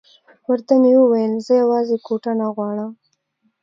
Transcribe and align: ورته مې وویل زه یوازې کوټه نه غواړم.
ورته 0.49 0.73
مې 0.81 0.93
وویل 0.97 1.33
زه 1.45 1.53
یوازې 1.63 1.97
کوټه 2.07 2.31
نه 2.39 2.47
غواړم. 2.55 2.91